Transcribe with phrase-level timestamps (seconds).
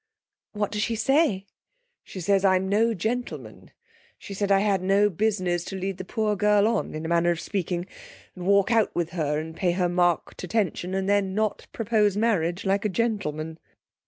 [0.53, 1.45] 'What does she say?'
[2.03, 3.69] 'She says I'm no gentleman.
[4.17, 7.29] She said I had no business to lead the poor girl on, in a manner
[7.29, 7.85] of speaking,
[8.35, 12.65] and walk out with her, and pay her marked attention, and then not propose marriage
[12.65, 13.59] like a gentleman.'